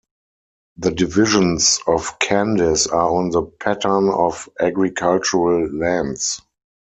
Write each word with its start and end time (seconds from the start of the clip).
The 0.77 0.89
divisions 0.89 1.79
of 1.85 2.17
Kandis 2.17 2.91
are 2.91 3.11
on 3.11 3.29
the 3.29 3.43
pattern 3.43 4.09
of 4.09 4.49
agricultural 4.59 5.71
lands. 5.71 6.41